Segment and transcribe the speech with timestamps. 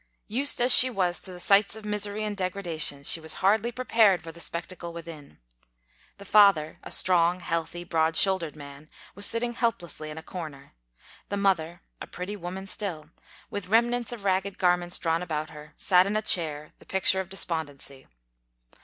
[0.25, 4.31] Used as she was to sights of misery and degradation, she was hardly prepared for
[4.31, 5.37] the spectacle within.
[6.17, 10.73] The father, a strong, healthy, broad shoul dered man, was sitting helplessly in a corner.
[11.29, 13.11] The mother, a pretty woman still,
[13.51, 17.29] with remnants of ragged garments drawn about her, sat in a chair, the picture of
[17.29, 18.07] despondency.